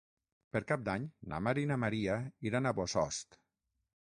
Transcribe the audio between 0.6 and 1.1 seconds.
Cap d'Any